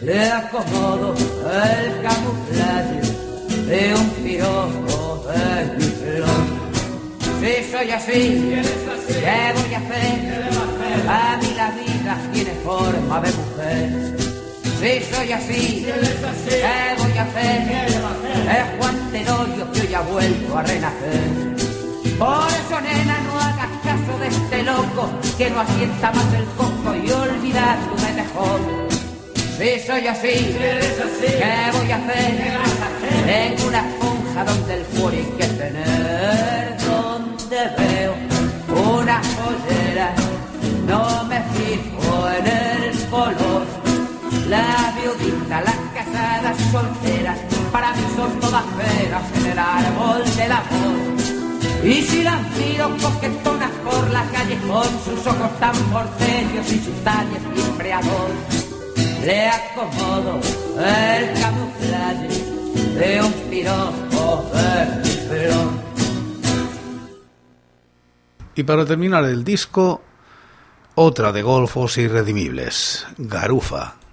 le 0.03 0.31
acomodo 0.31 1.15
el 1.15 2.03
camuflaje 2.03 3.01
de 3.67 3.95
un 3.95 4.11
piropo 4.11 5.25
de 5.29 5.77
mi 5.77 5.85
flor. 5.85 6.65
Si 7.41 7.73
soy 7.73 7.91
así, 7.91 8.63
¿qué 9.09 9.53
voy 9.57 9.75
a 9.75 9.79
hacer? 9.79 10.45
A 11.09 11.37
mí 11.37 11.55
la 11.57 11.71
vida 11.71 12.19
tiene 12.33 12.51
forma 12.63 13.21
de 13.21 13.33
mujer. 13.33 14.24
Si 14.81 15.15
soy 15.15 15.33
así, 15.33 15.87
¿qué 15.87 16.95
voy 16.99 17.19
a 17.19 17.23
hacer? 17.23 17.89
Es 18.51 18.79
Juan 18.79 19.11
Tenorio 19.13 19.73
que 19.73 19.81
hoy 19.81 19.95
ha 19.95 20.01
vuelto 20.03 20.59
a 20.59 20.63
renacer. 20.63 21.55
Por 22.19 22.49
eso, 22.49 22.81
nena, 22.81 23.19
no 23.21 23.39
hagas 23.41 23.71
caso 23.83 24.19
de 24.19 24.29
este 24.29 24.63
loco 24.63 25.11
que 25.39 25.51
no 25.51 25.61
asienta 25.61 26.13
más 26.13 26.35
el 26.35 26.45
coco 26.57 26.95
y 26.95 27.11
olvidar 27.11 27.79
tu 27.89 27.97
dejó. 28.15 28.59
Si 29.59 29.87
soy 29.87 30.07
así, 30.07 30.57
¿qué 30.59 31.71
voy 31.73 31.91
a 31.91 31.97
hacer? 31.97 32.59
Tengo 33.27 33.69
una 33.69 33.89
esponja 33.89 34.45
donde 34.45 34.75
el 34.75 34.85
fuego 34.85 35.09
hay 35.11 35.25
que 35.39 35.47
tener, 35.47 36.77
donde 36.85 37.57
veo 37.79 38.15
una 38.75 39.21
joyera, 39.23 40.13
no 40.87 41.25
me 41.25 41.41
fijo 41.55 42.29
en 42.29 42.47
el 42.47 43.09
color. 43.09 43.84
La 44.49 44.95
viudita, 45.01 45.63
las 45.63 45.77
casadas 45.95 46.57
solteras, 46.71 47.39
para 47.73 47.93
mí 47.95 48.03
son 48.15 48.41
todas 48.41 48.65
veras 48.77 49.23
en 49.37 49.47
el 49.47 49.59
árbol 49.59 50.23
del 50.37 50.53
amor. 50.53 51.15
Y 51.83 52.03
si 52.03 52.23
las 52.23 52.41
miro 52.57 52.91
coquetonas 53.01 53.71
por 53.85 54.11
la 54.11 54.25
calle 54.31 54.59
con 54.69 54.85
sus 55.05 55.27
ojos 55.27 55.59
tan 55.61 55.77
porteños 55.93 56.73
y 56.73 56.79
sus 56.79 57.05
talles 57.05 57.43
timbreador 57.55 58.31
le 59.25 59.49
acomodo 59.49 60.41
el 60.79 61.41
camuflaje 61.41 62.29
de 62.99 63.23
un 63.23 63.33
piropo 63.51 64.51
de 64.53 65.05
Y 68.57 68.63
para 68.63 68.85
terminar 68.87 69.25
el 69.25 69.43
disco, 69.43 70.03
otra 70.95 71.33
de 71.33 71.43
golfos 71.43 71.99
irredimibles, 71.99 73.07
Garufa. 73.19 74.04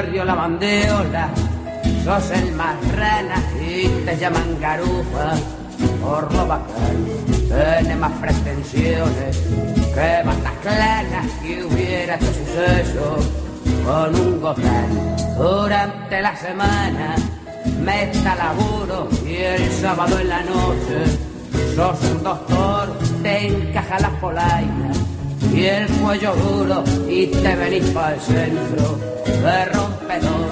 Barrio 0.00 0.24
La 0.24 0.34
Bandeola, 0.34 1.28
sos 2.02 2.30
el 2.30 2.52
más 2.52 2.76
rana 2.96 3.34
y 3.60 3.86
te 4.06 4.16
llaman 4.16 4.58
Garufa. 4.58 5.34
Por 6.00 6.32
lo 6.32 6.46
bacán, 6.46 7.04
tiene 7.26 7.96
más 7.96 8.12
pretensiones 8.12 9.36
que 9.94 10.22
bandas 10.24 10.54
clanas 10.62 11.26
que 11.42 11.62
hubiera 11.64 12.14
hecho 12.14 12.32
suceso 12.32 13.18
con 13.84 14.14
un 14.14 14.40
gozán 14.40 15.16
durante 15.36 16.22
la 16.22 16.34
semana. 16.34 17.16
Meta 17.84 18.34
laburo 18.36 19.06
y 19.26 19.36
el 19.36 19.70
sábado 19.70 20.18
en 20.18 20.28
la 20.30 20.40
noche 20.40 20.98
sos 21.76 22.10
un 22.10 22.22
doctor, 22.22 22.98
te 23.22 23.48
encaja 23.48 24.00
las 24.00 24.12
polainas 24.12 25.09
y 25.52 25.64
el 25.64 25.86
cuello 25.88 26.34
duro 26.34 26.84
y 27.08 27.26
te 27.26 27.56
venís 27.56 27.84
para 27.90 28.14
el 28.14 28.20
centro 28.20 28.98
de 29.24 29.64
rompedor. 29.66 30.50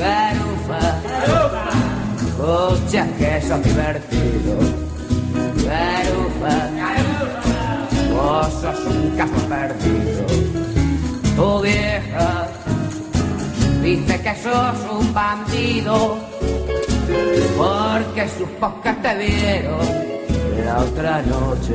Garufa. 0.00 1.00
Escucha 2.16 3.06
que 3.18 3.42
sos 3.42 3.62
divertido. 3.62 4.56
Garufa, 5.66 6.56
vos 8.14 8.52
sos 8.60 8.86
un 8.86 9.16
caso 9.16 9.48
perdido. 9.48 10.26
Tu 11.36 11.62
vieja 11.62 12.48
dice 13.82 14.20
que 14.22 14.34
sos 14.42 14.98
un 14.98 15.14
bandido. 15.14 16.18
Porque 17.56 18.28
sus 18.28 18.48
pocas 18.60 19.02
te 19.02 19.14
vieron 19.16 19.80
la 20.64 20.78
otra 20.78 21.22
noche 21.22 21.74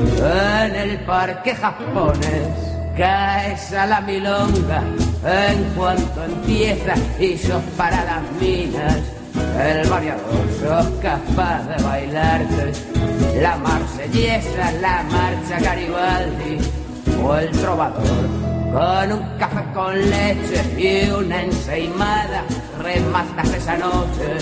en 0.00 0.74
el 0.74 0.98
parque 1.00 1.54
japonés. 1.54 2.48
Caes 2.96 3.72
a 3.72 3.86
la 3.86 4.00
milonga 4.00 4.82
en 5.24 5.64
cuanto 5.76 6.24
empieza 6.24 6.94
y 7.18 7.36
sos 7.38 7.62
para 7.76 8.04
las 8.04 8.22
minas. 8.40 8.98
El 9.58 9.88
variador 9.88 10.46
sos 10.60 10.86
capaz 11.00 11.62
de 11.68 11.82
bailarte 11.82 12.72
la 13.40 13.56
marsellesa, 13.56 14.72
la 14.80 15.02
marcha 15.04 15.60
Garibaldi 15.60 16.58
o 17.22 17.36
el 17.36 17.50
trovador. 17.50 18.40
Con 18.72 19.12
un 19.12 19.38
café 19.38 19.64
con 19.74 19.98
leche 19.98 20.62
y 20.78 21.10
una 21.10 21.42
ensaimada 21.42 22.44
rematas 22.80 23.52
esa 23.54 23.76
noche 23.78 24.38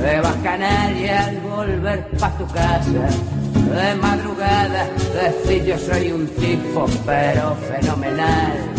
de 0.00 0.20
bacanaria 0.20 1.26
al 1.26 1.36
volver 1.40 2.08
pa' 2.18 2.30
tu 2.38 2.46
casa 2.46 3.39
de 3.70 3.94
madrugada 3.96 4.88
decir 5.14 5.64
yo 5.64 5.78
soy 5.78 6.12
un 6.12 6.26
tipo 6.26 6.86
pero 7.06 7.56
fenomenal 7.68 8.70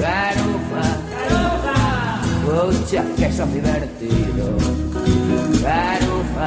Garufa, 0.00 0.84
garufa, 1.28 1.88
escucha 2.68 3.04
que 3.16 3.32
sos 3.32 3.52
divertido. 3.52 4.56
Garufa, 5.60 6.46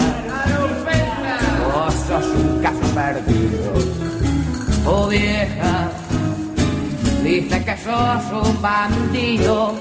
vos 1.74 1.94
sos 2.08 2.26
un 2.26 2.62
caso 2.62 2.96
perdido. 2.96 3.74
Tu 4.86 5.10
vieja 5.10 5.92
dice 7.24 7.66
que 7.66 7.78
sos 7.78 8.48
un 8.48 8.62
bandido 8.62 9.74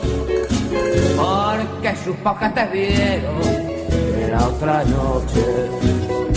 porque 1.17 1.97
sus 2.05 2.17
pocas 2.17 2.53
te 2.55 2.67
vieron 2.67 3.41
la 4.31 4.47
otra 4.47 4.85
noche 4.85 6.30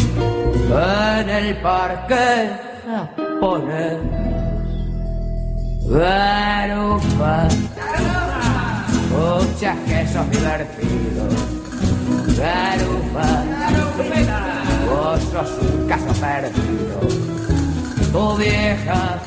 en 0.79 1.29
el 1.29 1.55
parque 1.57 2.49
japonés. 2.85 3.97
Garufa, 5.85 7.47
escucha 8.91 9.75
que 9.85 10.07
sos 10.07 10.29
divertido. 10.31 11.27
Garufa, 12.37 13.43
vos 14.89 15.21
sos 15.31 15.51
un 15.61 15.87
caso 15.87 16.13
perdido. 16.19 16.97
Tu 18.11 18.37
vieja 18.37 19.19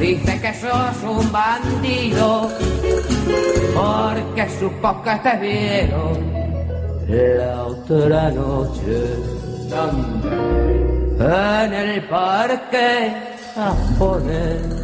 dice 0.00 0.40
que 0.40 0.54
sos 0.54 1.02
un 1.02 1.32
bandido 1.32 2.50
porque 3.74 4.48
supo 4.58 5.02
que 5.02 5.14
te 5.16 5.36
vieron 5.38 6.38
la 7.08 7.64
otra 7.64 8.30
noche 8.30 9.47
en 11.20 11.74
el 11.74 12.08
parque 12.08 13.36
japonés. 13.54 14.78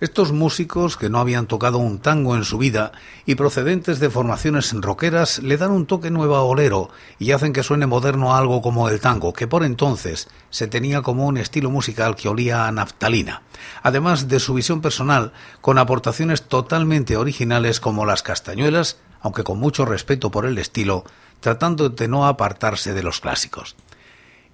Estos 0.00 0.32
músicos 0.32 0.96
que 0.96 1.08
no 1.08 1.20
habían 1.20 1.46
tocado 1.46 1.78
un 1.78 2.00
tango 2.00 2.34
en 2.34 2.42
su 2.42 2.58
vida 2.58 2.90
y 3.24 3.36
procedentes 3.36 4.00
de 4.00 4.10
formaciones 4.10 4.72
rockeras 4.72 5.40
le 5.40 5.56
dan 5.56 5.70
un 5.70 5.86
toque 5.86 6.10
nuevo 6.10 6.34
a 6.34 6.42
Olero 6.42 6.90
y 7.20 7.30
hacen 7.30 7.52
que 7.52 7.62
suene 7.62 7.86
moderno 7.86 8.34
algo 8.34 8.62
como 8.62 8.88
el 8.88 8.98
tango, 8.98 9.32
que 9.32 9.46
por 9.46 9.62
entonces 9.62 10.28
se 10.50 10.66
tenía 10.66 11.02
como 11.02 11.26
un 11.26 11.36
estilo 11.36 11.70
musical 11.70 12.16
que 12.16 12.28
olía 12.28 12.66
a 12.66 12.72
naftalina, 12.72 13.42
además 13.84 14.26
de 14.26 14.40
su 14.40 14.54
visión 14.54 14.80
personal 14.80 15.32
con 15.60 15.78
aportaciones 15.78 16.42
totalmente 16.42 17.16
originales 17.16 17.78
como 17.78 18.04
las 18.04 18.24
castañuelas, 18.24 18.98
aunque 19.20 19.44
con 19.44 19.60
mucho 19.60 19.84
respeto 19.84 20.32
por 20.32 20.46
el 20.46 20.58
estilo, 20.58 21.04
tratando 21.42 21.90
de 21.90 22.08
no 22.08 22.26
apartarse 22.26 22.94
de 22.94 23.02
los 23.02 23.20
clásicos. 23.20 23.76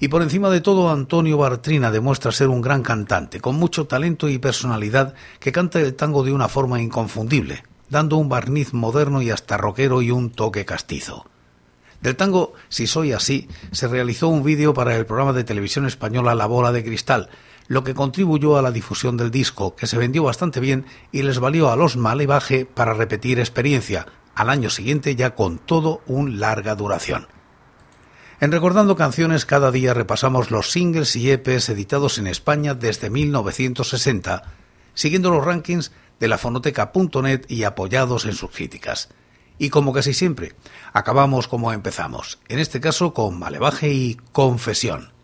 Y 0.00 0.08
por 0.08 0.22
encima 0.22 0.48
de 0.48 0.60
todo, 0.60 0.90
Antonio 0.90 1.36
Bartrina 1.36 1.90
demuestra 1.90 2.32
ser 2.32 2.48
un 2.48 2.62
gran 2.62 2.82
cantante, 2.82 3.40
con 3.40 3.56
mucho 3.56 3.86
talento 3.86 4.28
y 4.28 4.38
personalidad, 4.38 5.14
que 5.38 5.52
canta 5.52 5.80
el 5.80 5.94
tango 5.94 6.24
de 6.24 6.32
una 6.32 6.48
forma 6.48 6.80
inconfundible, 6.80 7.62
dando 7.90 8.16
un 8.16 8.28
barniz 8.28 8.72
moderno 8.72 9.22
y 9.22 9.30
hasta 9.30 9.56
rockero 9.56 10.02
y 10.02 10.10
un 10.10 10.30
toque 10.30 10.64
castizo. 10.64 11.26
Del 12.00 12.16
tango 12.16 12.54
Si 12.68 12.86
soy 12.86 13.12
así, 13.12 13.48
se 13.72 13.88
realizó 13.88 14.28
un 14.28 14.44
vídeo 14.44 14.72
para 14.72 14.96
el 14.96 15.04
programa 15.04 15.32
de 15.32 15.44
televisión 15.44 15.84
española 15.84 16.34
La 16.34 16.46
Bola 16.46 16.72
de 16.72 16.84
Cristal, 16.84 17.28
lo 17.66 17.84
que 17.84 17.94
contribuyó 17.94 18.56
a 18.56 18.62
la 18.62 18.70
difusión 18.70 19.16
del 19.16 19.30
disco, 19.30 19.74
que 19.76 19.86
se 19.86 19.98
vendió 19.98 20.22
bastante 20.22 20.60
bien 20.60 20.86
y 21.12 21.22
les 21.22 21.38
valió 21.38 21.70
a 21.70 21.76
los 21.76 21.96
Malevaje 21.96 22.64
para 22.64 22.94
repetir 22.94 23.40
experiencia, 23.40 24.06
al 24.38 24.50
año 24.50 24.70
siguiente 24.70 25.16
ya 25.16 25.34
con 25.34 25.58
todo 25.58 26.00
un 26.06 26.38
larga 26.38 26.76
duración. 26.76 27.26
En 28.40 28.52
Recordando 28.52 28.94
Canciones 28.94 29.44
cada 29.44 29.72
día 29.72 29.94
repasamos 29.94 30.52
los 30.52 30.70
singles 30.70 31.16
y 31.16 31.32
EPs 31.32 31.70
editados 31.70 32.18
en 32.18 32.28
España 32.28 32.74
desde 32.74 33.10
1960, 33.10 34.44
siguiendo 34.94 35.32
los 35.32 35.44
rankings 35.44 35.90
de 36.20 36.28
la 36.28 36.38
fonoteca.net 36.38 37.46
y 37.48 37.64
apoyados 37.64 38.26
en 38.26 38.34
sus 38.34 38.52
críticas. 38.52 39.08
Y 39.58 39.70
como 39.70 39.92
casi 39.92 40.14
siempre, 40.14 40.54
acabamos 40.92 41.48
como 41.48 41.72
empezamos, 41.72 42.38
en 42.46 42.60
este 42.60 42.80
caso 42.80 43.12
con 43.12 43.40
Malevaje 43.40 43.92
y 43.92 44.20
Confesión. 44.30 45.17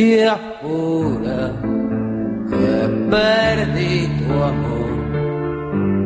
Conciencia 0.00 0.38
pura 0.62 1.52
que 2.48 2.88
perdí 3.10 4.06
tu 4.18 4.42
amor, 4.42 4.90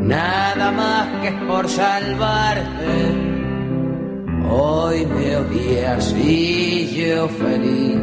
nada 0.03 0.71
más 0.71 1.07
que 1.21 1.31
por 1.47 1.67
salvarte. 1.67 2.95
Hoy 4.49 5.05
me 5.05 5.37
odias 5.37 6.13
y 6.13 6.95
yo 6.95 7.27
feliz 7.29 7.99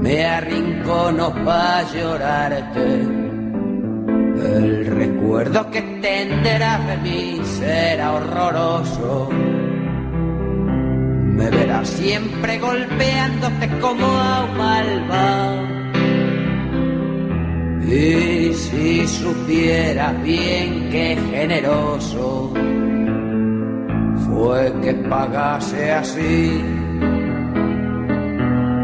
me 0.00 0.24
arrincono 0.24 1.34
para 1.44 1.82
llorarte. 1.92 3.00
El 4.38 4.86
recuerdo 4.86 5.70
que 5.70 5.82
tendrás 6.00 6.86
de 6.86 6.96
mí 6.98 7.40
será 7.58 8.12
horroroso. 8.12 9.28
Me 11.36 11.50
verás 11.50 11.88
siempre 11.88 12.58
golpeándote 12.58 13.68
como 13.80 14.06
a 14.06 14.44
un 14.44 14.56
malvado. 14.56 15.76
Y 17.86 18.52
si 18.52 19.06
supieras 19.06 20.20
bien 20.24 20.88
qué 20.90 21.16
generoso 21.30 22.52
fue 24.26 24.72
que 24.82 24.92
pagase 25.08 25.92
así 25.92 26.60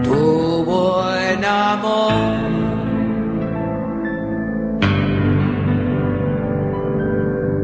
tu 0.04 0.64
buen 0.64 1.44
amor. 1.44 2.12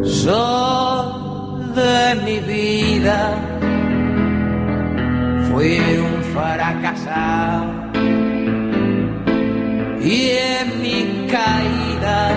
Sol 0.02 1.74
de 1.74 2.14
mi 2.24 2.38
vida, 2.40 3.36
fracasado 7.18 7.78
y 10.00 10.30
en 10.30 10.82
mi 10.82 11.26
caída. 11.30 12.36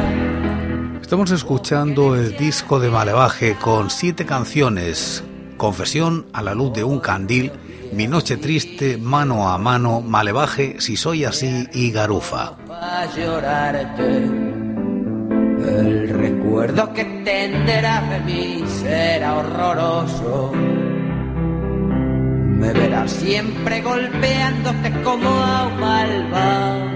Estamos 1.02 1.32
escuchando 1.32 2.16
el 2.16 2.38
disco 2.38 2.80
de 2.80 2.90
Malevaje 2.90 3.56
con 3.56 3.90
siete 3.90 4.26
canciones 4.26 5.24
Confesión 5.58 6.26
a 6.34 6.42
la 6.42 6.56
luz 6.56 6.74
de 6.74 6.84
un 6.84 7.00
candil, 7.00 7.52
Mi 7.94 8.08
noche 8.08 8.38
triste, 8.38 8.98
Mano 8.98 9.50
a 9.50 9.60
mano, 9.60 10.02
Malevaje, 10.02 10.78
Si 10.80 10.98
soy 10.98 11.26
así 11.26 11.68
y 11.74 11.92
Garufa. 11.92 12.54
El 15.64 16.10
recuerdo 16.10 16.94
que 16.94 17.06
tendrás 17.24 18.10
de 18.10 18.20
mí 18.22 18.64
será 18.82 19.38
horroroso. 19.38 20.52
Me 22.62 22.72
verás 22.74 23.10
siempre 23.12 23.82
golpeándote 23.82 24.92
como 25.04 25.28
a 25.28 25.68
un 25.68 25.80
malvado. 25.80 26.92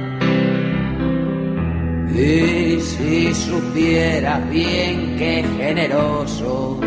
Y 2.14 2.80
si 2.80 3.34
supieras 3.34 4.48
bien 4.52 5.16
qué 5.18 5.44
generoso 5.58 6.80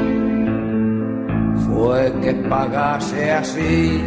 fue 1.67 2.15
que 2.23 2.33
pagase 2.49 3.33
así 3.33 4.01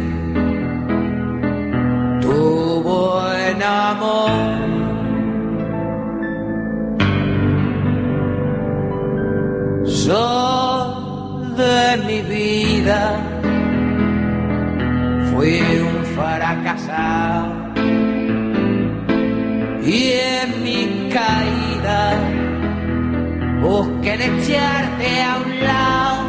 tu 2.22 2.82
buen 2.82 3.62
amor. 3.62 4.30
Sol 9.84 11.56
de 11.56 11.96
mi 12.06 12.22
vida, 12.22 13.31
fui 15.42 15.60
un 15.60 16.04
fracasado 16.14 17.52
y 19.84 20.12
en 20.40 20.48
mi 20.62 21.08
caída 21.10 22.00
busqué 23.60 24.12
de 24.18 24.26
echarte 24.36 25.08
a 25.30 25.32
un 25.44 25.50
lado 25.68 26.22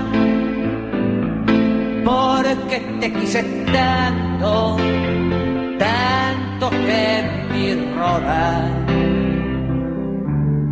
porque 2.04 2.78
te 3.00 3.14
quise 3.14 3.44
tanto, 3.72 4.78
tanto 5.78 6.70
que 6.72 7.06
mi 7.52 7.68
rodar 7.96 8.72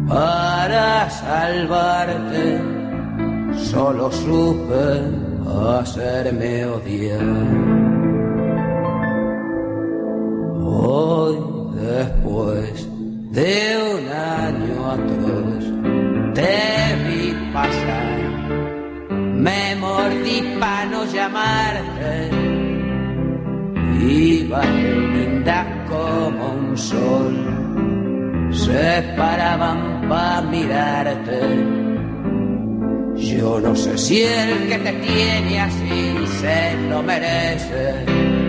para 0.07 1.09
salvarte 1.11 2.59
solo 3.55 4.11
supe 4.11 4.83
hacerme 5.79 6.65
odiar. 6.65 7.90
Después 12.03 12.87
de 13.37 13.53
un 13.93 14.03
año 14.45 14.77
atroz 14.95 15.63
te 16.33 16.57
vi 17.05 17.23
pasar 17.53 18.21
me 19.45 19.75
mordí 19.75 20.39
para 20.59 20.85
no 20.85 21.03
llamarte. 21.05 22.29
Iba 24.07 24.63
linda 25.15 25.59
como 25.89 26.43
un 26.53 26.77
sol, 26.77 27.35
se 28.51 29.03
paraban 29.17 30.07
para 30.07 30.41
mirarte. 30.41 31.39
Yo 33.15 33.59
no 33.59 33.75
sé 33.75 33.97
si 33.97 34.21
el 34.21 34.67
que 34.69 34.77
te 34.77 34.93
tiene 35.07 35.59
así 35.59 36.27
se 36.39 36.77
lo 36.89 37.01
merece. 37.01 38.40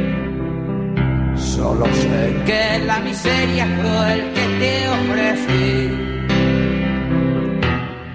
Solo 1.56 1.84
sé 1.84 2.34
que 2.46 2.64
la 2.86 2.98
miseria 3.00 3.66
cruel 3.78 4.20
que 4.34 4.44
te 4.60 4.74
ofrecí. 4.98 5.68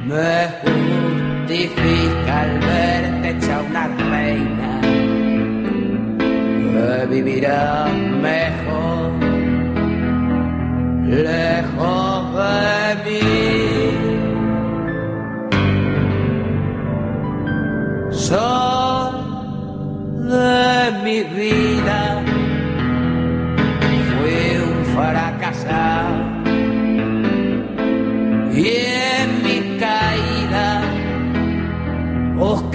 Me 0.09 0.37
justifica 0.63 2.41
al 2.41 2.53
verte 2.59 3.29
hecha 3.29 3.55
una 3.69 3.87
reina. 4.15 4.81
Que 6.71 7.05
vivirá 7.13 7.85
mejor 8.29 9.11
lejos 11.05 11.96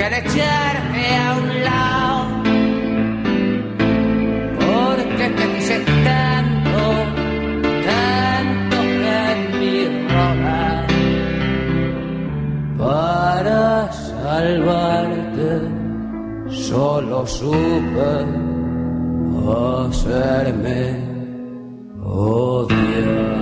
busqué 0.03 0.19
echarte 0.19 1.17
a 1.17 1.37
un 1.39 1.49
lado 1.65 2.25
porque 4.59 5.27
te 5.37 5.45
quise 5.55 5.79
tanto, 6.05 6.83
tanto 7.87 8.77
que 9.01 9.17
en 9.33 9.41
mi 9.61 9.79
roda 10.09 10.65
para 12.79 13.93
salvarte 13.93 15.51
solo 16.51 17.27
supe 17.27 18.13
hacerme 19.89 20.81
odiar. 22.03 23.42